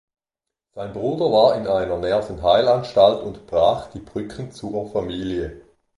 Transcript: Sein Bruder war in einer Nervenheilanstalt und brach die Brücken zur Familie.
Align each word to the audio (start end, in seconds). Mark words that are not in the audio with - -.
Sein 0.73 0.93
Bruder 0.93 1.25
war 1.31 1.55
in 1.55 1.67
einer 1.67 1.95
Nervenheilanstalt 1.99 3.21
und 3.21 3.45
brach 3.45 3.91
die 3.91 3.99
Brücken 3.99 4.51
zur 4.51 4.89
Familie. 4.89 5.61